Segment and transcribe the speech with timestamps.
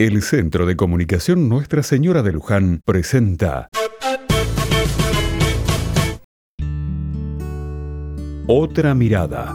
[0.00, 3.68] El Centro de Comunicación Nuestra Señora de Luján presenta
[8.46, 9.52] Otra mirada.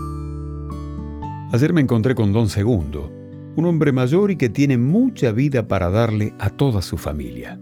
[1.54, 3.10] Ayer me encontré con Don Segundo,
[3.56, 7.58] un hombre mayor y que tiene mucha vida para darle a toda su familia.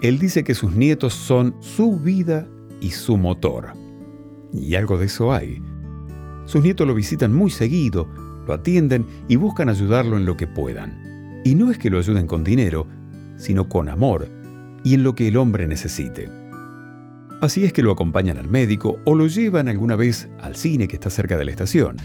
[0.00, 2.46] Él dice que sus nietos son su vida
[2.80, 3.72] y su motor.
[4.52, 5.60] Y algo de eso hay.
[6.44, 8.06] Sus nietos lo visitan muy seguido,
[8.46, 11.07] lo atienden y buscan ayudarlo en lo que puedan.
[11.44, 12.86] Y no es que lo ayuden con dinero,
[13.36, 14.28] sino con amor
[14.84, 16.28] y en lo que el hombre necesite.
[17.40, 20.96] Así es que lo acompañan al médico o lo llevan alguna vez al cine que
[20.96, 21.96] está cerca de la estación.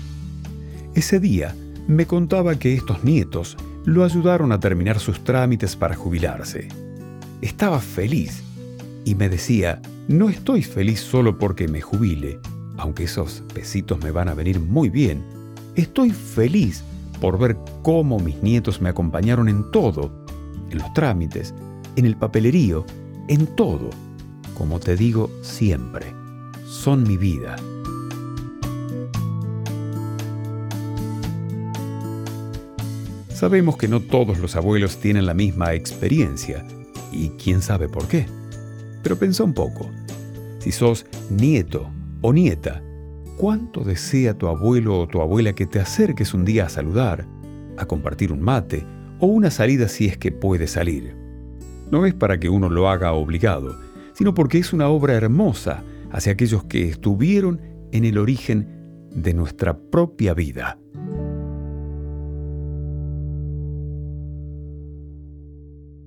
[0.94, 1.56] Ese día
[1.88, 6.68] me contaba que estos nietos lo ayudaron a terminar sus trámites para jubilarse.
[7.42, 8.44] Estaba feliz
[9.06, 12.40] y me decía, no estoy feliz solo porque me jubile,
[12.78, 15.24] aunque esos pesitos me van a venir muy bien.
[15.76, 16.84] Estoy feliz
[17.20, 20.12] por ver cómo mis nietos me acompañaron en todo,
[20.70, 21.54] en los trámites,
[21.96, 22.86] en el papelerío,
[23.28, 23.90] en todo.
[24.58, 26.14] Como te digo siempre,
[26.66, 27.56] son mi vida.
[33.30, 36.66] Sabemos que no todos los abuelos tienen la misma experiencia,
[37.12, 38.26] y quién sabe por qué.
[39.02, 39.90] Pero pensá un poco.
[40.60, 41.90] Si sos nieto
[42.22, 42.82] o nieta
[43.38, 47.26] ¿Cuánto desea tu abuelo o tu abuela que te acerques un día a saludar,
[47.78, 48.86] a compartir un mate
[49.20, 51.16] o una salida si es que puede salir?
[51.92, 53.76] No es para que uno lo haga obligado,
[54.14, 57.60] sino porque es una obra hermosa hacia aquellos que estuvieron
[57.92, 60.78] en el origen de nuestra propia vida.